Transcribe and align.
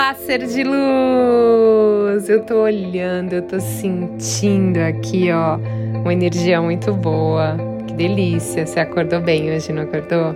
Olá, 0.00 0.14
ser 0.14 0.46
de 0.46 0.64
luz! 0.64 2.26
Eu 2.30 2.42
tô 2.42 2.62
olhando, 2.62 3.34
eu 3.34 3.42
tô 3.42 3.60
sentindo 3.60 4.78
aqui, 4.78 5.30
ó, 5.30 5.58
uma 6.00 6.10
energia 6.10 6.62
muito 6.62 6.94
boa. 6.94 7.54
Que 7.86 7.92
delícia! 7.92 8.64
Você 8.64 8.80
acordou 8.80 9.20
bem 9.20 9.54
hoje, 9.54 9.70
não 9.74 9.82
acordou? 9.82 10.34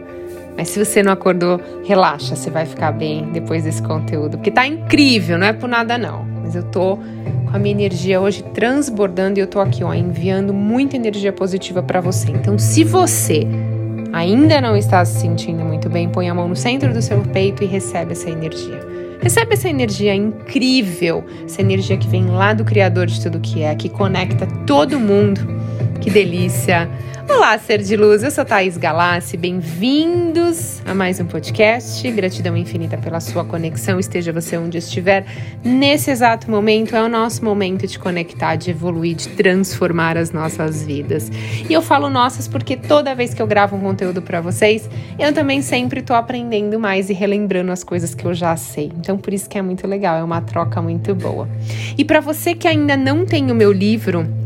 Mas 0.54 0.68
se 0.68 0.84
você 0.84 1.02
não 1.02 1.12
acordou, 1.12 1.58
relaxa, 1.82 2.36
você 2.36 2.50
vai 2.50 2.66
ficar 2.66 2.92
bem 2.92 3.32
depois 3.32 3.64
desse 3.64 3.82
conteúdo, 3.82 4.36
porque 4.36 4.50
tá 4.50 4.66
incrível, 4.66 5.38
não 5.38 5.46
é 5.46 5.54
por 5.54 5.66
nada 5.66 5.96
não. 5.96 6.26
Mas 6.42 6.54
eu 6.54 6.64
tô 6.64 6.98
com 6.98 7.56
a 7.56 7.58
minha 7.58 7.74
energia 7.74 8.20
hoje 8.20 8.42
transbordando 8.52 9.38
e 9.38 9.40
eu 9.40 9.46
tô 9.46 9.60
aqui, 9.60 9.82
ó, 9.82 9.94
enviando 9.94 10.52
muita 10.52 10.94
energia 10.96 11.32
positiva 11.32 11.82
para 11.82 12.02
você. 12.02 12.30
Então, 12.30 12.58
se 12.58 12.84
você 12.84 13.46
ainda 14.12 14.60
não 14.60 14.76
está 14.76 15.02
se 15.06 15.20
sentindo 15.20 15.64
muito 15.64 15.88
bem, 15.88 16.06
põe 16.10 16.28
a 16.28 16.34
mão 16.34 16.48
no 16.48 16.54
centro 16.54 16.92
do 16.92 17.00
seu 17.00 17.22
peito 17.22 17.64
e 17.64 17.66
recebe 17.66 18.12
essa 18.12 18.28
energia. 18.28 18.93
Recebe 19.24 19.54
essa 19.54 19.70
energia 19.70 20.14
incrível, 20.14 21.24
essa 21.46 21.62
energia 21.62 21.96
que 21.96 22.06
vem 22.06 22.26
lá 22.26 22.52
do 22.52 22.62
Criador 22.62 23.06
de 23.06 23.18
tudo 23.22 23.40
que 23.40 23.62
é, 23.62 23.74
que 23.74 23.88
conecta 23.88 24.46
todo 24.66 25.00
mundo. 25.00 25.40
Que 26.04 26.10
delícia! 26.10 26.86
Olá, 27.30 27.56
ser 27.56 27.78
de 27.82 27.96
luz, 27.96 28.22
eu 28.22 28.30
sou 28.30 28.44
Thaís 28.44 28.76
Galassi, 28.76 29.38
bem-vindos 29.38 30.82
a 30.84 30.94
mais 30.94 31.18
um 31.18 31.24
podcast. 31.24 32.10
Gratidão 32.10 32.54
infinita 32.54 32.98
pela 32.98 33.20
sua 33.20 33.42
conexão, 33.42 33.98
esteja 33.98 34.30
você 34.30 34.58
onde 34.58 34.76
estiver. 34.76 35.24
Nesse 35.64 36.10
exato 36.10 36.50
momento 36.50 36.94
é 36.94 37.02
o 37.02 37.08
nosso 37.08 37.42
momento 37.42 37.86
de 37.86 37.98
conectar, 37.98 38.56
de 38.56 38.70
evoluir, 38.70 39.16
de 39.16 39.30
transformar 39.30 40.18
as 40.18 40.30
nossas 40.30 40.84
vidas. 40.84 41.32
E 41.70 41.72
eu 41.72 41.80
falo 41.80 42.10
nossas 42.10 42.46
porque 42.46 42.76
toda 42.76 43.14
vez 43.14 43.32
que 43.32 43.40
eu 43.40 43.46
gravo 43.46 43.74
um 43.74 43.80
conteúdo 43.80 44.20
para 44.20 44.42
vocês, 44.42 44.86
eu 45.18 45.32
também 45.32 45.62
sempre 45.62 46.00
estou 46.00 46.16
aprendendo 46.16 46.78
mais 46.78 47.08
e 47.08 47.14
relembrando 47.14 47.72
as 47.72 47.82
coisas 47.82 48.14
que 48.14 48.26
eu 48.26 48.34
já 48.34 48.54
sei. 48.58 48.92
Então, 48.98 49.16
por 49.16 49.32
isso 49.32 49.48
que 49.48 49.56
é 49.56 49.62
muito 49.62 49.86
legal, 49.86 50.18
é 50.18 50.22
uma 50.22 50.42
troca 50.42 50.82
muito 50.82 51.14
boa. 51.14 51.48
E 51.96 52.04
para 52.04 52.20
você 52.20 52.54
que 52.54 52.68
ainda 52.68 52.94
não 52.94 53.24
tem 53.24 53.50
o 53.50 53.54
meu 53.54 53.72
livro, 53.72 54.43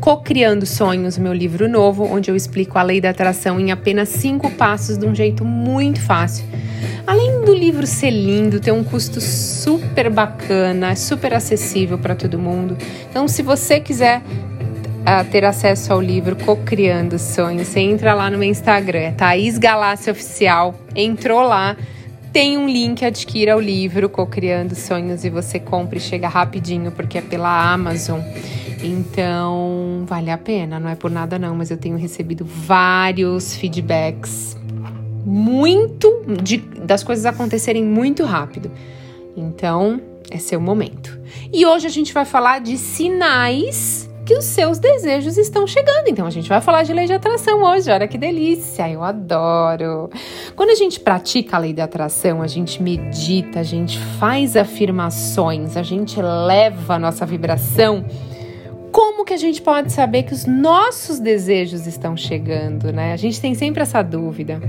Co-Criando 0.00 0.64
Sonhos, 0.64 1.18
meu 1.18 1.32
livro 1.34 1.68
novo, 1.68 2.04
onde 2.04 2.30
eu 2.30 2.34
explico 2.34 2.78
a 2.78 2.82
lei 2.82 3.02
da 3.02 3.10
atração 3.10 3.60
em 3.60 3.70
apenas 3.70 4.08
cinco 4.08 4.50
passos 4.52 4.96
de 4.96 5.04
um 5.04 5.14
jeito 5.14 5.44
muito 5.44 6.00
fácil. 6.00 6.46
Além 7.06 7.44
do 7.44 7.52
livro 7.52 7.86
ser 7.86 8.10
lindo, 8.10 8.58
ter 8.60 8.72
um 8.72 8.82
custo 8.82 9.20
super 9.20 10.08
bacana, 10.08 10.96
super 10.96 11.34
acessível 11.34 11.98
para 11.98 12.14
todo 12.14 12.38
mundo. 12.38 12.78
Então, 13.10 13.28
se 13.28 13.42
você 13.42 13.78
quiser 13.78 14.22
uh, 14.22 15.30
ter 15.30 15.44
acesso 15.44 15.92
ao 15.92 16.00
livro 16.00 16.34
Co-Criando 16.34 17.18
Sonhos, 17.18 17.68
você 17.68 17.80
entra 17.80 18.14
lá 18.14 18.30
no 18.30 18.38
meu 18.38 18.48
Instagram, 18.48 19.00
é 19.00 19.10
Thaís 19.10 19.58
Galácia 19.58 20.12
Oficial. 20.12 20.74
Entrou 20.96 21.42
lá, 21.42 21.76
tem 22.32 22.56
um 22.56 22.68
link, 22.68 23.04
adquira 23.04 23.56
o 23.56 23.60
livro 23.60 24.08
Co-Criando 24.08 24.74
Sonhos 24.74 25.24
e 25.24 25.30
você 25.30 25.58
compra 25.58 25.98
e 25.98 26.00
chega 26.00 26.28
rapidinho, 26.28 26.92
porque 26.92 27.18
é 27.18 27.22
pela 27.22 27.72
Amazon. 27.72 28.20
Então, 28.82 30.04
vale 30.06 30.30
a 30.30 30.38
pena, 30.38 30.80
não 30.80 30.88
é 30.88 30.94
por 30.94 31.10
nada 31.10 31.38
não, 31.38 31.54
mas 31.54 31.70
eu 31.70 31.76
tenho 31.76 31.96
recebido 31.96 32.44
vários 32.44 33.54
feedbacks 33.54 34.56
muito 35.24 36.24
de, 36.42 36.56
das 36.56 37.02
coisas 37.02 37.26
acontecerem 37.26 37.84
muito 37.84 38.24
rápido. 38.24 38.70
Então, 39.36 40.00
é 40.30 40.38
seu 40.38 40.60
momento. 40.60 41.18
E 41.52 41.64
hoje 41.66 41.86
a 41.86 41.90
gente 41.90 42.12
vai 42.12 42.24
falar 42.24 42.60
de 42.60 42.76
sinais 42.76 44.09
que 44.30 44.34
os 44.38 44.44
seus 44.44 44.78
desejos 44.78 45.36
estão 45.36 45.66
chegando. 45.66 46.06
Então 46.06 46.24
a 46.24 46.30
gente 46.30 46.48
vai 46.48 46.60
falar 46.60 46.84
de 46.84 46.92
lei 46.92 47.04
de 47.04 47.12
atração 47.12 47.64
hoje. 47.64 47.90
Olha 47.90 48.06
que 48.06 48.16
delícia, 48.16 48.88
eu 48.88 49.02
adoro. 49.02 50.08
Quando 50.54 50.70
a 50.70 50.76
gente 50.76 51.00
pratica 51.00 51.56
a 51.56 51.58
lei 51.58 51.72
da 51.72 51.82
atração, 51.82 52.40
a 52.40 52.46
gente 52.46 52.80
medita, 52.80 53.58
a 53.58 53.64
gente 53.64 53.98
faz 54.20 54.56
afirmações, 54.56 55.76
a 55.76 55.82
gente 55.82 56.22
leva 56.22 56.94
a 56.94 56.98
nossa 57.00 57.26
vibração 57.26 58.04
como 58.92 59.24
que 59.24 59.34
a 59.34 59.36
gente 59.36 59.60
pode 59.60 59.92
saber 59.92 60.22
que 60.22 60.32
os 60.32 60.46
nossos 60.46 61.18
desejos 61.18 61.88
estão 61.88 62.16
chegando, 62.16 62.92
né? 62.92 63.12
A 63.12 63.16
gente 63.16 63.40
tem 63.40 63.56
sempre 63.56 63.82
essa 63.82 64.00
dúvida. 64.00 64.60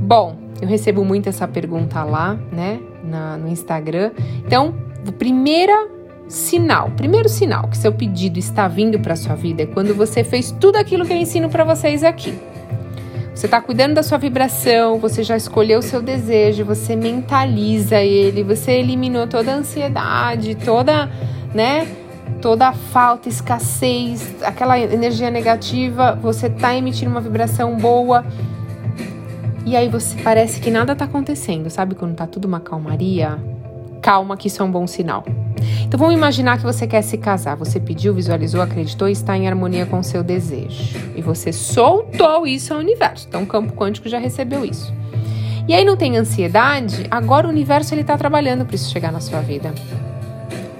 Bom, 0.00 0.36
eu 0.60 0.66
recebo 0.66 1.04
muito 1.04 1.28
essa 1.28 1.46
pergunta 1.46 2.02
lá, 2.02 2.36
né, 2.50 2.80
na, 3.04 3.36
no 3.36 3.46
Instagram. 3.46 4.10
Então, 4.44 4.74
o 5.06 5.12
primeiro 5.12 5.95
sinal, 6.28 6.90
primeiro 6.96 7.28
sinal 7.28 7.68
que 7.68 7.76
seu 7.76 7.92
pedido 7.92 8.38
está 8.38 8.66
vindo 8.68 8.98
para 8.98 9.16
sua 9.16 9.34
vida 9.34 9.62
é 9.62 9.66
quando 9.66 9.94
você 9.94 10.24
fez 10.24 10.50
tudo 10.50 10.76
aquilo 10.76 11.04
que 11.06 11.12
eu 11.12 11.16
ensino 11.16 11.48
para 11.48 11.64
vocês 11.64 12.02
aqui. 12.02 12.38
Você 13.34 13.46
está 13.46 13.60
cuidando 13.60 13.94
da 13.94 14.02
sua 14.02 14.16
vibração, 14.16 14.98
você 14.98 15.22
já 15.22 15.36
escolheu 15.36 15.80
o 15.80 15.82
seu 15.82 16.00
desejo, 16.00 16.64
você 16.64 16.96
mentaliza 16.96 18.00
ele, 18.00 18.42
você 18.42 18.72
eliminou 18.72 19.26
toda 19.26 19.52
a 19.52 19.56
ansiedade, 19.56 20.54
toda, 20.54 21.10
né? 21.54 21.86
toda 22.40 22.68
a 22.68 22.72
falta, 22.72 23.28
escassez, 23.28 24.34
aquela 24.42 24.78
energia 24.78 25.30
negativa, 25.30 26.18
você 26.20 26.48
tá 26.48 26.74
emitindo 26.74 27.10
uma 27.10 27.20
vibração 27.20 27.76
boa. 27.76 28.24
E 29.64 29.76
aí 29.76 29.88
você 29.88 30.16
parece 30.22 30.60
que 30.60 30.70
nada 30.70 30.94
tá 30.94 31.06
acontecendo, 31.06 31.68
sabe 31.70 31.94
quando 31.94 32.14
tá 32.14 32.26
tudo 32.26 32.46
uma 32.46 32.60
calmaria? 32.60 33.38
Calma 34.06 34.36
que 34.36 34.46
isso 34.46 34.62
é 34.62 34.64
um 34.64 34.70
bom 34.70 34.86
sinal. 34.86 35.24
Então 35.82 35.98
vamos 35.98 36.14
imaginar 36.14 36.58
que 36.58 36.62
você 36.62 36.86
quer 36.86 37.02
se 37.02 37.18
casar. 37.18 37.56
Você 37.56 37.80
pediu, 37.80 38.14
visualizou, 38.14 38.62
acreditou 38.62 39.08
e 39.08 39.12
está 39.12 39.36
em 39.36 39.48
harmonia 39.48 39.84
com 39.84 39.98
o 39.98 40.04
seu 40.04 40.22
desejo. 40.22 40.96
E 41.16 41.20
você 41.20 41.52
soltou 41.52 42.46
isso 42.46 42.72
ao 42.72 42.78
universo. 42.78 43.26
Então 43.26 43.42
o 43.42 43.46
campo 43.46 43.72
quântico 43.72 44.08
já 44.08 44.20
recebeu 44.20 44.64
isso. 44.64 44.94
E 45.66 45.74
aí 45.74 45.84
não 45.84 45.96
tem 45.96 46.16
ansiedade, 46.16 47.08
agora 47.10 47.48
o 47.48 47.50
universo 47.50 47.94
ele 47.94 48.02
está 48.02 48.16
trabalhando 48.16 48.64
para 48.64 48.76
isso 48.76 48.88
chegar 48.92 49.10
na 49.10 49.18
sua 49.18 49.40
vida. 49.40 49.74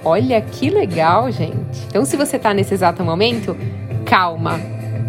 Olha 0.05 0.39
que 0.39 0.69
legal, 0.69 1.29
gente. 1.29 1.85
Então, 1.87 2.05
se 2.05 2.15
você 2.15 2.37
está 2.37 2.53
nesse 2.53 2.73
exato 2.73 3.03
momento, 3.03 3.57
calma, 4.05 4.57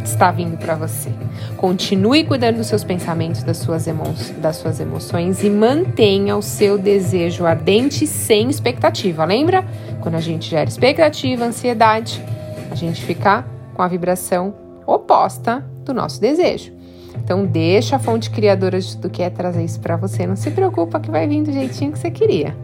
está 0.08 0.30
vindo 0.30 0.56
para 0.56 0.74
você. 0.74 1.10
Continue 1.56 2.24
cuidando 2.24 2.56
dos 2.56 2.66
seus 2.66 2.84
pensamentos, 2.84 3.42
das 3.42 3.58
suas, 3.58 3.86
emo 3.86 4.04
das 4.38 4.56
suas 4.56 4.80
emoções 4.80 5.42
e 5.42 5.50
mantenha 5.50 6.36
o 6.36 6.42
seu 6.42 6.78
desejo 6.78 7.46
ardente 7.46 8.06
sem 8.06 8.48
expectativa. 8.48 9.24
Lembra? 9.24 9.64
Quando 10.00 10.14
a 10.14 10.20
gente 10.20 10.48
gera 10.48 10.68
expectativa, 10.68 11.44
ansiedade, 11.44 12.22
a 12.70 12.74
gente 12.74 13.02
fica 13.04 13.44
com 13.74 13.82
a 13.82 13.88
vibração 13.88 14.54
oposta 14.86 15.64
do 15.84 15.92
nosso 15.92 16.20
desejo. 16.20 16.72
Então 17.22 17.44
deixa 17.44 17.96
a 17.96 17.98
fonte 17.98 18.30
criadora 18.30 18.80
de 18.80 18.96
tudo 18.96 19.10
que 19.10 19.22
é 19.22 19.28
trazer 19.28 19.64
isso 19.64 19.80
para 19.80 19.96
você. 19.96 20.26
Não 20.26 20.36
se 20.36 20.50
preocupa 20.50 20.98
que 20.98 21.10
vai 21.10 21.26
vir 21.26 21.42
do 21.42 21.52
jeitinho 21.52 21.92
que 21.92 21.98
você 21.98 22.10
queria. 22.10 22.56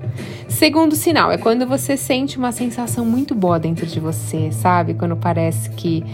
Segundo 0.48 0.94
sinal 0.94 1.30
é 1.30 1.36
quando 1.36 1.66
você 1.66 1.96
sente 1.96 2.38
uma 2.38 2.52
sensação 2.52 3.04
muito 3.04 3.34
boa 3.34 3.58
dentro 3.58 3.84
de 3.86 4.00
você, 4.00 4.50
sabe? 4.52 4.94
Quando 4.94 5.16
parece 5.16 5.68
que 5.70 6.04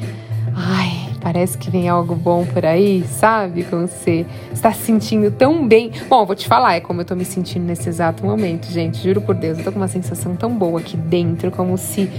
ai, 0.55 1.00
parece 1.21 1.59
que 1.59 1.71
vem 1.71 1.89
algo 1.89 2.15
bom 2.15 2.45
por 2.47 2.65
aí, 2.65 3.05
sabe? 3.05 3.65
Quando 3.65 3.89
você 3.89 4.27
está 4.53 4.73
se 4.73 4.83
sentindo 4.83 5.31
tão 5.31 5.67
bem. 5.67 5.93
Bom, 6.09 6.25
vou 6.25 6.35
te 6.35 6.49
falar, 6.49 6.75
é 6.75 6.81
como 6.81 7.01
eu 7.01 7.05
tô 7.05 7.15
me 7.15 7.25
sentindo 7.25 7.65
nesse 7.65 7.89
exato 7.89 8.25
momento, 8.25 8.67
gente. 8.71 9.03
Juro 9.03 9.21
por 9.21 9.35
Deus, 9.35 9.59
eu 9.59 9.65
tô 9.65 9.73
com 9.73 9.79
uma 9.79 9.89
sensação 9.89 10.35
tão 10.35 10.51
boa 10.57 10.81
aqui 10.81 10.97
dentro, 10.97 11.51
como 11.51 11.77
se 11.77 12.11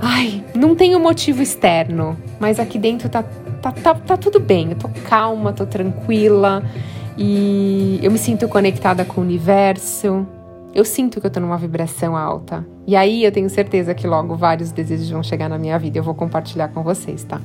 ai, 0.00 0.42
não 0.54 0.74
tem 0.74 0.94
um 0.94 1.00
motivo 1.00 1.42
externo, 1.42 2.16
mas 2.38 2.58
aqui 2.58 2.78
dentro 2.78 3.08
tá 3.08 3.24
tá, 3.60 3.72
tá, 3.72 3.94
tá 3.94 4.16
tudo 4.16 4.40
bem, 4.40 4.70
eu 4.70 4.76
tô 4.76 4.88
calma, 5.08 5.52
tô 5.52 5.66
tranquila 5.66 6.62
e 7.16 8.00
eu 8.02 8.10
me 8.10 8.18
sinto 8.18 8.48
conectada 8.48 9.04
com 9.04 9.20
o 9.20 9.24
universo. 9.24 10.26
Eu 10.72 10.84
sinto 10.84 11.20
que 11.20 11.26
eu 11.26 11.30
tô 11.30 11.40
numa 11.40 11.58
vibração 11.58 12.16
alta. 12.16 12.64
E 12.86 12.94
aí 12.94 13.24
eu 13.24 13.32
tenho 13.32 13.50
certeza 13.50 13.92
que 13.92 14.06
logo 14.06 14.36
vários 14.36 14.70
desejos 14.70 15.10
vão 15.10 15.22
chegar 15.22 15.48
na 15.48 15.58
minha 15.58 15.78
vida. 15.78 15.98
Eu 15.98 16.02
vou 16.02 16.14
compartilhar 16.14 16.68
com 16.68 16.82
vocês, 16.82 17.24
tá? 17.24 17.40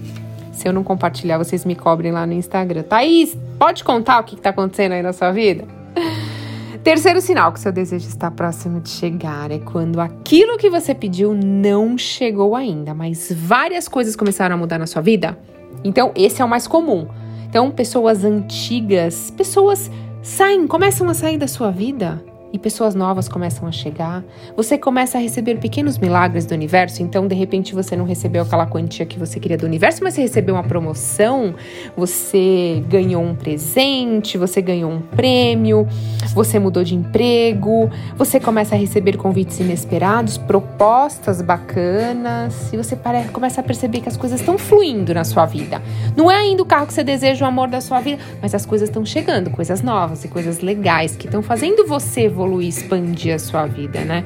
Se 0.55 0.67
eu 0.67 0.73
não 0.73 0.83
compartilhar, 0.83 1.37
vocês 1.37 1.63
me 1.63 1.75
cobrem 1.75 2.11
lá 2.11 2.25
no 2.25 2.33
Instagram. 2.33 2.83
Thaís, 2.83 3.37
pode 3.59 3.83
contar 3.83 4.19
o 4.19 4.23
que, 4.23 4.35
que 4.35 4.41
tá 4.41 4.49
acontecendo 4.49 4.93
aí 4.93 5.03
na 5.03 5.13
sua 5.13 5.31
vida? 5.31 5.65
Terceiro 6.83 7.21
sinal 7.21 7.51
que 7.51 7.59
seu 7.59 7.71
desejo 7.71 8.07
está 8.07 8.29
próximo 8.31 8.79
de 8.79 8.89
chegar 8.89 9.51
é 9.51 9.59
quando 9.59 9.99
aquilo 9.99 10.57
que 10.57 10.69
você 10.69 10.93
pediu 10.93 11.33
não 11.33 11.97
chegou 11.97 12.55
ainda, 12.55 12.93
mas 12.93 13.31
várias 13.31 13.87
coisas 13.87 14.15
começaram 14.15 14.55
a 14.55 14.57
mudar 14.57 14.77
na 14.79 14.87
sua 14.87 15.01
vida 15.01 15.37
então, 15.85 16.11
esse 16.15 16.41
é 16.41 16.45
o 16.45 16.49
mais 16.49 16.65
comum. 16.65 17.07
Então, 17.47 17.69
pessoas 17.69 18.25
antigas, 18.25 19.29
pessoas 19.29 19.91
saem, 20.23 20.65
começam 20.65 21.07
a 21.07 21.13
sair 21.13 21.37
da 21.37 21.47
sua 21.47 21.69
vida 21.69 22.23
e 22.55 22.59
pessoas 22.59 22.95
novas 22.95 23.27
começam 23.27 23.67
a 23.67 23.71
chegar. 23.71 24.23
Você 24.55 24.77
começa 24.77 25.17
a 25.17 25.21
receber 25.21 25.57
pequenos 25.57 25.97
milagres 25.97 26.45
do 26.45 26.53
universo, 26.53 27.03
então 27.03 27.27
de 27.27 27.35
repente 27.35 27.75
você 27.75 27.97
não 27.97 28.05
recebeu 28.05 28.43
aquela 28.43 28.65
quantia 28.65 29.05
que 29.05 29.19
você 29.19 29.41
queria 29.41 29.57
do 29.57 29.65
universo, 29.65 30.01
mas 30.01 30.13
você 30.13 30.21
recebeu 30.21 30.55
uma 30.55 30.63
promoção, 30.63 31.53
você 31.97 32.81
ganhou 32.87 33.21
um 33.21 33.35
presente, 33.35 34.37
você 34.37 34.61
ganhou 34.61 34.89
um 34.89 35.01
prêmio, 35.01 35.85
você 36.33 36.57
mudou 36.57 36.81
de 36.81 36.95
emprego, 36.95 37.89
você 38.15 38.39
começa 38.39 38.73
a 38.73 38.77
receber 38.77 39.17
convites 39.17 39.59
inesperados, 39.59 40.37
propostas 40.37 41.41
bacanas, 41.41 42.71
e 42.71 42.77
você 42.77 42.97
começa 43.33 43.59
a 43.59 43.63
perceber 43.65 43.99
que 43.99 44.07
as 44.07 44.15
coisas 44.15 44.39
estão 44.39 44.57
fluindo 44.57 45.13
na 45.13 45.25
sua 45.25 45.45
vida. 45.45 45.81
Não 46.15 46.31
é 46.31 46.37
ainda 46.37 46.63
o 46.63 46.65
carro 46.65 46.87
que 46.87 46.93
você 46.93 47.03
deseja, 47.03 47.43
o 47.43 47.49
amor 47.49 47.67
da 47.67 47.81
sua 47.81 47.99
vida, 47.99 48.23
mas 48.41 48.55
as 48.55 48.65
coisas 48.65 48.87
estão 48.87 49.05
chegando, 49.05 49.49
coisas 49.49 49.81
novas 49.81 50.23
e 50.23 50.29
coisas 50.29 50.61
legais 50.61 51.17
que 51.17 51.25
estão 51.25 51.41
fazendo 51.41 51.85
você 51.85 52.21
evoluir 52.21 52.44
evoluir, 52.45 52.69
expandir 52.69 53.33
a 53.33 53.39
sua 53.39 53.65
vida, 53.65 54.01
né? 54.01 54.23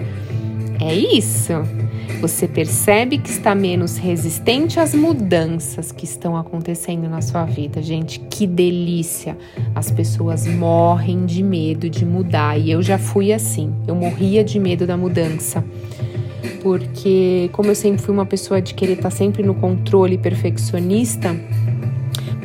É 0.82 0.94
isso. 0.94 1.54
Você 2.22 2.48
percebe 2.48 3.18
que 3.18 3.30
está 3.30 3.56
menos 3.56 3.98
resistente 3.98 4.80
às 4.80 4.94
mudanças 4.94 5.92
que 5.92 6.04
estão 6.04 6.36
acontecendo 6.36 7.08
na 7.10 7.22
sua 7.22 7.46
vida. 7.46 7.82
Gente, 7.82 8.20
que 8.20 8.46
delícia! 8.46 9.38
As 9.74 9.90
pessoas 9.90 10.46
morrem 10.46 11.26
de 11.26 11.42
medo 11.42 11.90
de 11.90 12.06
mudar 12.06 12.60
e 12.60 12.72
eu 12.72 12.82
já 12.82 12.98
fui 12.98 13.32
assim. 13.32 13.74
Eu 13.88 13.96
morria 13.96 14.44
de 14.44 14.60
medo 14.60 14.86
da 14.86 14.98
mudança. 14.98 15.64
Porque, 16.62 17.50
como 17.54 17.70
eu 17.70 17.76
sempre 17.76 18.02
fui 18.02 18.14
uma 18.14 18.26
pessoa 18.26 18.62
de 18.62 18.74
querer 18.74 18.94
estar 18.94 19.12
sempre 19.12 19.44
no 19.44 19.54
controle 19.54 20.18
perfeccionista, 20.18 21.34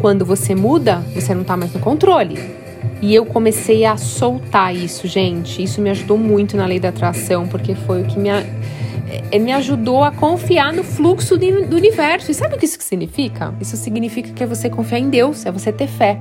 quando 0.00 0.24
você 0.24 0.54
muda, 0.54 0.98
você 1.14 1.34
não 1.34 1.42
está 1.42 1.56
mais 1.56 1.72
no 1.72 1.80
controle. 1.80 2.63
E 3.02 3.14
eu 3.14 3.26
comecei 3.26 3.84
a 3.84 3.96
soltar 3.96 4.74
isso, 4.74 5.06
gente. 5.06 5.62
Isso 5.62 5.80
me 5.80 5.90
ajudou 5.90 6.16
muito 6.16 6.56
na 6.56 6.66
lei 6.66 6.80
da 6.80 6.88
atração, 6.88 7.46
porque 7.46 7.74
foi 7.74 8.02
o 8.02 8.06
que 8.06 8.18
me, 8.18 8.28
é, 8.28 9.38
me 9.38 9.52
ajudou 9.52 10.02
a 10.02 10.10
confiar 10.10 10.72
no 10.72 10.82
fluxo 10.82 11.36
do 11.36 11.76
universo. 11.76 12.30
E 12.30 12.34
sabe 12.34 12.54
o 12.54 12.58
que 12.58 12.64
isso 12.64 12.78
significa? 12.80 13.54
Isso 13.60 13.76
significa 13.76 14.30
que 14.32 14.42
é 14.42 14.46
você 14.46 14.70
confiar 14.70 14.98
em 14.98 15.10
Deus, 15.10 15.44
é 15.44 15.52
você 15.52 15.72
ter 15.72 15.86
fé. 15.86 16.20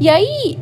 E 0.00 0.08
aí 0.08 0.58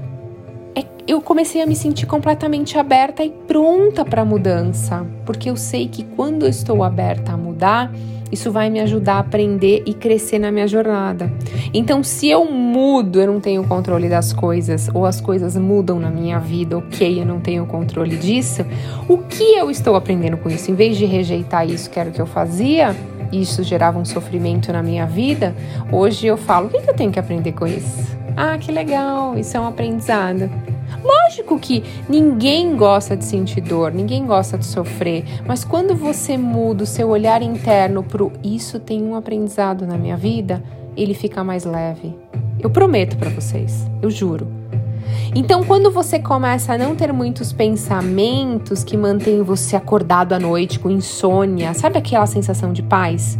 eu 1.06 1.20
comecei 1.20 1.60
a 1.60 1.66
me 1.66 1.74
sentir 1.74 2.06
completamente 2.06 2.78
aberta 2.78 3.24
e 3.24 3.30
pronta 3.30 4.04
para 4.04 4.24
mudança, 4.24 5.06
porque 5.26 5.50
eu 5.50 5.56
sei 5.56 5.88
que 5.88 6.04
quando 6.04 6.44
eu 6.44 6.48
estou 6.48 6.82
aberta 6.84 7.32
a 7.32 7.36
mudar, 7.36 7.92
isso 8.32 8.50
vai 8.50 8.70
me 8.70 8.80
ajudar 8.80 9.16
a 9.16 9.18
aprender 9.18 9.82
e 9.84 9.92
crescer 9.92 10.38
na 10.38 10.50
minha 10.50 10.66
jornada. 10.66 11.30
Então, 11.74 12.02
se 12.02 12.30
eu 12.30 12.50
mudo, 12.50 13.20
eu 13.20 13.26
não 13.26 13.40
tenho 13.40 13.62
controle 13.64 14.08
das 14.08 14.32
coisas, 14.32 14.88
ou 14.94 15.04
as 15.04 15.20
coisas 15.20 15.54
mudam 15.54 16.00
na 16.00 16.10
minha 16.10 16.38
vida, 16.38 16.78
ok, 16.78 17.20
eu 17.20 17.26
não 17.26 17.40
tenho 17.40 17.66
controle 17.66 18.16
disso, 18.16 18.64
o 19.06 19.18
que 19.18 19.54
eu 19.54 19.70
estou 19.70 19.94
aprendendo 19.94 20.38
com 20.38 20.48
isso? 20.48 20.70
Em 20.70 20.74
vez 20.74 20.96
de 20.96 21.04
rejeitar 21.04 21.68
isso 21.68 21.90
que 21.90 22.00
era 22.00 22.08
o 22.08 22.12
que 22.12 22.22
eu 22.22 22.26
fazia, 22.26 22.96
isso 23.32 23.62
gerava 23.62 23.98
um 23.98 24.04
sofrimento 24.04 24.72
na 24.72 24.82
minha 24.82 25.06
vida, 25.06 25.54
hoje 25.90 26.26
eu 26.26 26.36
falo: 26.36 26.66
o 26.66 26.70
que 26.70 26.76
eu 26.76 26.94
tenho 26.94 27.10
que 27.10 27.18
aprender 27.18 27.52
com 27.52 27.66
isso? 27.66 28.16
Ah, 28.36 28.56
que 28.58 28.70
legal, 28.70 29.38
isso 29.38 29.56
é 29.56 29.60
um 29.60 29.66
aprendizado. 29.66 30.50
Lógico 31.02 31.58
que 31.58 31.82
ninguém 32.08 32.76
gosta 32.76 33.16
de 33.16 33.24
sentir 33.24 33.60
dor, 33.60 33.92
ninguém 33.92 34.26
gosta 34.26 34.56
de 34.58 34.64
sofrer, 34.64 35.24
mas 35.46 35.64
quando 35.64 35.94
você 35.94 36.36
muda 36.36 36.84
o 36.84 36.86
seu 36.86 37.08
olhar 37.08 37.42
interno 37.42 38.02
para 38.02 38.26
isso 38.44 38.78
tem 38.78 39.02
um 39.02 39.16
aprendizado 39.16 39.86
na 39.86 39.96
minha 39.96 40.16
vida, 40.16 40.62
ele 40.96 41.14
fica 41.14 41.42
mais 41.42 41.64
leve. 41.64 42.14
Eu 42.60 42.70
prometo 42.70 43.16
para 43.16 43.30
vocês, 43.30 43.86
eu 44.00 44.10
juro. 44.10 44.46
Então, 45.34 45.64
quando 45.64 45.90
você 45.90 46.18
começa 46.18 46.74
a 46.74 46.78
não 46.78 46.94
ter 46.94 47.12
muitos 47.12 47.52
pensamentos 47.52 48.84
que 48.84 48.96
mantêm 48.96 49.42
você 49.42 49.76
acordado 49.76 50.32
à 50.32 50.38
noite 50.38 50.78
com 50.78 50.90
insônia, 50.90 51.74
sabe 51.74 51.98
aquela 51.98 52.26
sensação 52.26 52.72
de 52.72 52.82
paz? 52.82 53.38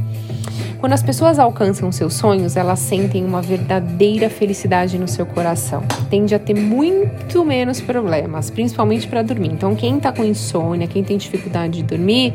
Quando 0.82 0.94
as 0.94 1.02
pessoas 1.02 1.38
alcançam 1.38 1.92
seus 1.92 2.14
sonhos, 2.14 2.56
elas 2.56 2.80
sentem 2.80 3.24
uma 3.24 3.40
verdadeira 3.40 4.28
felicidade 4.28 4.98
no 4.98 5.06
seu 5.06 5.24
coração. 5.24 5.84
Tende 6.10 6.34
a 6.34 6.40
ter 6.40 6.54
muito 6.54 7.44
menos 7.44 7.80
problemas, 7.80 8.50
principalmente 8.50 9.06
para 9.06 9.22
dormir. 9.22 9.52
Então, 9.52 9.76
quem 9.76 9.98
está 9.98 10.10
com 10.10 10.25
insônia, 10.25 10.88
quem 10.88 11.04
tem 11.04 11.16
dificuldade 11.16 11.75
de 11.75 11.82
dormir, 11.84 12.34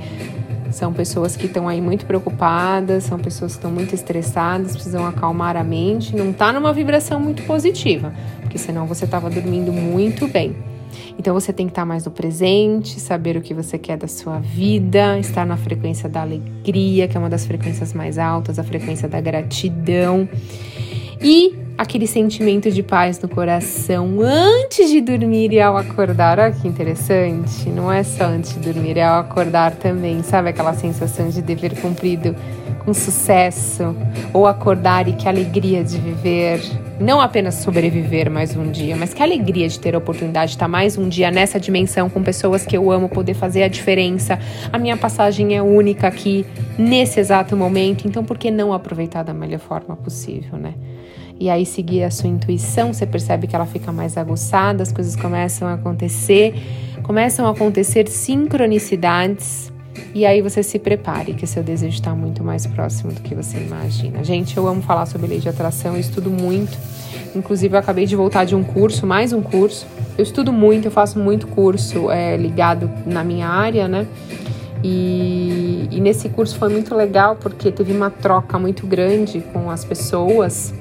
são 0.72 0.94
pessoas 0.94 1.36
que 1.36 1.46
estão 1.46 1.68
aí 1.68 1.82
muito 1.82 2.06
preocupadas, 2.06 3.06
são 3.06 3.18
pessoas 3.20 3.54
que 3.54 3.58
estão 3.58 3.72
muito 3.72 3.94
estressadas, 3.94 4.74
precisam 4.74 5.06
acalmar 5.06 5.56
a 5.56 5.64
mente, 5.64 6.16
não 6.16 6.32
está 6.32 6.52
numa 6.52 6.74
vibração 6.74 7.20
muito 7.20 7.44
positiva, 7.44 8.14
porque 8.42 8.58
senão 8.58 8.86
você 8.86 9.06
estava 9.06 9.30
dormindo 9.30 9.72
muito 9.72 10.28
bem. 10.28 10.56
Então 11.20 11.34
você 11.34 11.52
tem 11.52 11.66
que 11.66 11.72
estar 11.72 11.86
mais 11.86 12.06
no 12.06 12.12
presente, 12.12 13.00
saber 13.00 13.38
o 13.38 13.42
que 13.42 13.54
você 13.54 13.78
quer 13.78 13.98
da 13.98 14.08
sua 14.08 14.40
vida, 14.40 15.18
estar 15.20 15.46
na 15.46 15.58
frequência 15.58 16.08
da 16.08 16.22
alegria, 16.22 17.08
que 17.08 17.18
é 17.18 17.20
uma 17.20 17.30
das 17.30 17.46
frequências 17.46 17.94
mais 17.94 18.18
altas, 18.18 18.60
a 18.60 18.64
frequência 18.64 19.08
da 19.08 19.20
gratidão. 19.20 20.30
E 21.22 21.67
aquele 21.78 22.08
sentimento 22.08 22.72
de 22.72 22.82
paz 22.82 23.22
no 23.22 23.30
coração 23.30 24.20
antes 24.22 24.90
de 24.90 25.00
dormir 25.00 25.54
e 25.54 25.62
ao 25.62 25.78
acordar. 25.78 26.40
Olha 26.40 26.52
que 26.52 26.68
interessante. 26.68 27.70
Não 27.70 27.92
é 27.92 28.04
só 28.04 28.26
antes 28.26 28.54
de 28.54 28.60
dormir, 28.72 28.98
é 28.98 29.04
ao 29.04 29.20
acordar 29.20 29.76
também. 29.76 30.24
Sabe 30.24 30.50
aquela 30.50 30.74
sensação 30.74 31.30
de 31.30 31.42
dever 31.42 31.80
cumprido 31.80 32.36
com 32.84 32.94
sucesso? 32.94 33.96
Ou 34.34 34.48
acordar 34.48 35.08
e 35.08 35.14
que 35.14 35.28
alegria 35.28 35.84
de 35.84 35.98
viver 35.98 36.62
não 37.00 37.22
apenas 37.22 37.56
sobreviver 37.56 38.30
mais 38.32 38.56
um 38.56 38.72
dia, 38.72 38.96
mas 38.96 39.14
que 39.14 39.22
alegria 39.22 39.70
de 39.70 39.80
ter 39.80 39.94
a 39.94 40.00
oportunidade 40.00 40.52
de 40.52 40.56
estar 40.56 40.68
mais 40.68 40.98
um 40.98 41.08
dia 41.08 41.30
nessa 41.30 41.60
dimensão 41.60 42.10
com 42.10 42.24
pessoas 42.24 42.66
que 42.66 42.76
eu 42.76 42.92
amo, 42.92 43.08
poder 43.08 43.36
fazer 43.36 43.62
a 43.62 43.68
diferença. 43.68 44.40
A 44.74 44.80
minha 44.80 44.98
passagem 44.98 45.56
é 45.56 45.62
única 45.62 46.08
aqui 46.08 46.44
nesse 46.76 47.20
exato 47.20 47.56
momento, 47.56 48.08
então 48.08 48.24
por 48.24 48.36
que 48.36 48.50
não 48.50 48.74
aproveitar 48.74 49.22
da 49.22 49.34
melhor 49.34 49.60
forma 49.60 49.96
possível, 49.96 50.58
né? 50.58 50.74
E 51.40 51.50
aí 51.50 51.66
seguir 51.66 52.04
a 52.04 52.12
sua 52.12 52.30
intuição, 52.30 52.94
você 52.94 53.06
percebe 53.06 53.48
que 53.48 53.56
ela 53.56 53.66
fica 53.66 53.92
mais 53.92 54.18
aguçada, 54.18 54.82
as 54.82 54.92
coisas 54.92 55.16
começam 55.16 55.68
a 55.68 55.74
acontecer, 55.74 56.56
começam 57.04 57.46
a 57.46 57.52
acontecer 57.52 58.08
sincronicidades 58.10 59.72
e 60.14 60.26
aí 60.26 60.42
você 60.42 60.64
se 60.64 60.80
prepare, 60.80 61.34
que 61.34 61.46
seu 61.46 61.64
desejo 61.64 61.96
está 61.96 62.14
muito 62.16 62.44
mais 62.44 62.66
próximo 62.66 63.12
do 63.12 63.22
que 63.22 63.36
você 63.36 63.58
imagina. 63.58 64.24
Gente, 64.24 64.58
eu 64.58 64.68
amo 64.68 64.82
falar 64.82 65.06
sobre 65.06 65.28
lei 65.28 65.40
de 65.40 65.50
atração, 65.50 65.94
eu 65.94 66.00
estudo 66.00 66.30
muito. 66.30 66.78
Inclusive, 67.36 67.76
eu 67.76 67.80
acabei 67.80 68.06
de 68.06 68.16
voltar 68.16 68.46
de 68.46 68.56
um 68.56 68.64
curso, 68.64 69.06
mais 69.06 69.32
um 69.34 69.42
curso. 69.42 69.86
Eu 70.18 70.24
estudo 70.24 70.52
muito, 70.52 70.86
eu 70.86 70.92
faço 70.92 71.20
muito 71.20 71.48
curso 71.48 72.10
é, 72.10 72.36
ligado 72.36 72.90
na 73.06 73.24
minha 73.24 73.48
área, 73.48 73.88
né? 73.88 74.08
E, 74.84 75.88
e 75.92 76.00
nesse 76.00 76.30
curso 76.30 76.58
foi 76.58 76.70
muito 76.70 76.96
legal 76.96 77.36
porque 77.36 77.72
teve 77.72 77.92
uma 77.92 78.10
troca 78.10 78.58
muito 78.60 78.86
grande 78.86 79.44
com 79.54 79.70
as 79.70 79.84
pessoas. 79.84 80.74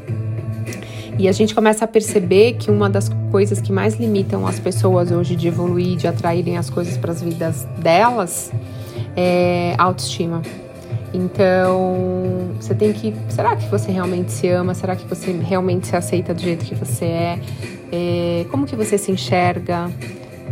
E 1.18 1.28
a 1.28 1.32
gente 1.32 1.54
começa 1.54 1.84
a 1.84 1.88
perceber 1.88 2.54
que 2.54 2.70
uma 2.70 2.90
das 2.90 3.10
coisas 3.30 3.60
que 3.60 3.72
mais 3.72 3.94
limitam 3.94 4.46
as 4.46 4.58
pessoas 4.58 5.10
hoje 5.10 5.34
de 5.34 5.48
evoluir, 5.48 5.96
de 5.96 6.06
atraírem 6.06 6.58
as 6.58 6.68
coisas 6.68 6.96
para 6.98 7.12
as 7.12 7.22
vidas 7.22 7.66
delas, 7.78 8.52
é 9.16 9.74
autoestima. 9.78 10.42
Então, 11.14 12.50
você 12.60 12.74
tem 12.74 12.92
que. 12.92 13.14
Será 13.30 13.56
que 13.56 13.66
você 13.68 13.90
realmente 13.90 14.30
se 14.30 14.48
ama? 14.48 14.74
Será 14.74 14.94
que 14.94 15.06
você 15.06 15.32
realmente 15.32 15.86
se 15.86 15.96
aceita 15.96 16.34
do 16.34 16.42
jeito 16.42 16.64
que 16.64 16.74
você 16.74 17.04
é? 17.06 17.40
é 17.90 18.46
como 18.50 18.66
que 18.66 18.76
você 18.76 18.98
se 18.98 19.10
enxerga? 19.10 19.90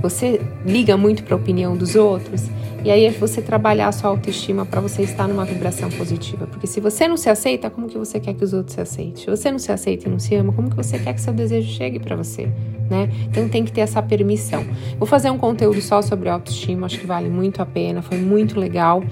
Você 0.01 0.41
liga 0.65 0.97
muito 0.97 1.23
para 1.23 1.35
a 1.35 1.37
opinião 1.37 1.77
dos 1.77 1.95
outros? 1.95 2.49
E 2.85 2.91
aí 2.91 3.07
é 3.07 3.11
você 3.11 3.41
trabalhar 3.41 3.89
a 3.89 3.93
sua 3.93 4.11
autoestima 4.11 4.67
para 4.67 4.79
você 4.79 5.03
estar 5.03 5.27
numa 5.27 5.45
vibração 5.47 5.89
positiva. 5.89 6.47
Porque 6.47 6.67
se 6.67 6.81
você 6.81 7.09
não 7.09 7.17
se 7.17 7.31
aceita, 7.31 7.71
como 7.71 7.89
que 7.89 7.97
você 7.97 8.21
quer 8.21 8.35
que 8.35 8.45
os 8.45 8.53
outros 8.53 8.75
se 8.75 8.81
aceitem? 8.83 9.17
Se 9.17 9.27
você 9.27 9.51
não 9.51 9.59
se 9.59 9.73
aceita 9.73 10.07
e 10.07 10.11
não 10.11 10.19
se 10.19 10.35
ama, 10.35 10.53
como 10.53 10.69
que 10.69 10.77
você 10.77 10.99
quer 10.99 11.15
que 11.15 11.21
seu 11.23 11.33
desejo 11.33 11.73
chegue 11.73 11.99
para 11.99 12.15
você? 12.15 12.47
Né? 12.91 13.09
Então 13.31 13.49
tem 13.49 13.65
que 13.65 13.73
ter 13.73 13.81
essa 13.81 14.03
permissão. 14.03 14.67
Vou 14.99 15.07
fazer 15.07 15.31
um 15.31 15.39
conteúdo 15.39 15.81
só 15.81 16.03
sobre 16.03 16.29
autoestima, 16.29 16.85
acho 16.85 17.01
que 17.01 17.07
vale 17.07 17.31
muito 17.31 17.63
a 17.63 17.67
pena, 17.67 18.03
foi 18.03 18.19
muito 18.19 18.61
legal. 18.61 19.03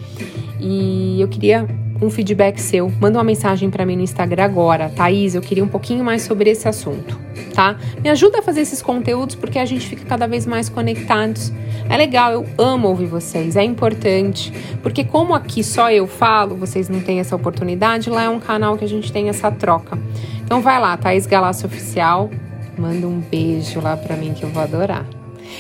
E 0.61 1.19
eu 1.19 1.27
queria 1.29 1.67
um 2.03 2.11
feedback 2.11 2.61
seu. 2.61 2.91
Manda 3.01 3.19
uma 3.19 3.25
mensagem 3.25 3.71
para 3.71 3.87
mim 3.87 3.97
no 3.97 4.03
Instagram 4.03 4.45
agora, 4.45 4.89
Thaís. 4.89 5.35
Eu 5.35 5.41
queria 5.41 5.65
um 5.65 5.69
pouquinho 5.69 6.05
mais 6.05 6.23
sobre 6.23 6.51
esse 6.51 6.69
assunto, 6.69 7.19
tá? 7.55 7.77
Me 8.03 8.11
ajuda 8.11 8.41
a 8.41 8.43
fazer 8.43 8.63
esses 8.63 8.83
conteúdos 8.83 9.37
porque 9.37 9.59
a 9.59 9.65
gente 9.65 9.87
fica 9.87 10.05
cada 10.05 10.27
vez 10.27 10.45
mais 10.47 10.69
conectados. 10.69 11.53
É 11.89 11.97
legal, 11.97 12.33
eu 12.33 12.47
amo 12.59 12.89
ouvir 12.89 13.07
vocês, 13.07 13.57
é 13.57 13.63
importante, 13.63 14.53
porque 14.83 15.05
como 15.05 15.35
aqui 15.35 15.63
só 15.63 15.91
eu 15.91 16.07
falo, 16.07 16.57
vocês 16.57 16.89
não 16.89 17.01
têm 17.01 17.21
essa 17.21 17.37
oportunidade, 17.37 18.11
lá 18.11 18.25
é 18.25 18.29
um 18.29 18.41
canal 18.41 18.77
que 18.77 18.85
a 18.85 18.89
gente 18.89 19.13
tem 19.13 19.29
essa 19.29 19.51
troca. 19.51 19.99
Então 20.45 20.61
vai 20.61 20.81
lá, 20.81 20.97
Thaís 20.97 21.27
Galácio 21.27 21.67
Oficial, 21.67 22.31
manda 22.79 23.07
um 23.07 23.21
beijo 23.21 23.81
lá 23.81 23.97
para 23.97 24.17
mim 24.17 24.33
que 24.33 24.43
eu 24.43 24.49
vou 24.49 24.63
adorar. 24.63 25.07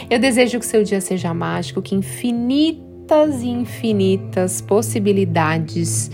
Eu 0.08 0.18
desejo 0.18 0.58
que 0.58 0.66
seu 0.66 0.82
dia 0.82 1.00
seja 1.00 1.34
mágico, 1.34 1.82
que 1.82 1.94
infinitas 1.94 3.42
e 3.42 3.49
infinitas 3.49 4.61
possibilidades 4.61 6.11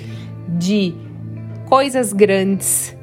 de 0.48 0.94
coisas 1.66 2.12
grandes, 2.12 2.96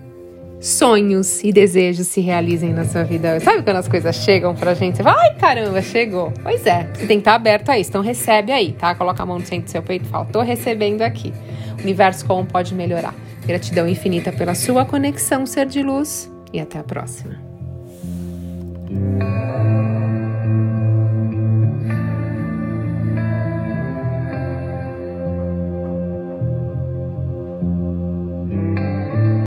sonhos 0.59 1.43
e 1.43 1.51
desejos 1.51 2.07
se 2.07 2.21
realizem 2.21 2.73
na 2.73 2.85
sua 2.85 3.03
vida. 3.03 3.39
Sabe 3.39 3.61
quando 3.61 3.77
as 3.77 3.87
coisas 3.87 4.15
chegam 4.15 4.55
pra 4.55 4.73
gente? 4.73 4.97
Você 4.97 5.03
fala, 5.03 5.21
ai 5.21 5.35
caramba, 5.35 5.81
chegou. 5.81 6.33
Pois 6.41 6.65
é, 6.65 6.89
você 6.93 7.05
tem 7.05 7.17
que 7.17 7.21
estar 7.21 7.35
aberto 7.35 7.69
a 7.69 7.77
isso. 7.77 7.91
Então 7.91 8.01
recebe 8.01 8.51
aí, 8.51 8.73
tá? 8.73 8.95
Coloca 8.95 9.21
a 9.21 9.25
mão 9.25 9.39
no 9.39 9.45
centro 9.45 9.65
do 9.65 9.71
seu 9.71 9.83
peito 9.83 10.05
e 10.05 10.07
fala, 10.07 10.25
tô 10.25 10.41
recebendo 10.41 11.01
aqui. 11.01 11.31
O 11.77 11.83
universo 11.83 12.25
como 12.25 12.45
pode 12.45 12.73
melhorar. 12.73 13.13
Gratidão 13.45 13.87
infinita 13.87 14.31
pela 14.31 14.55
sua 14.55 14.85
conexão, 14.85 15.45
ser 15.45 15.67
de 15.67 15.83
luz. 15.83 16.31
E 16.51 16.59
até 16.59 16.79
a 16.79 16.83
próxima. 16.83 17.35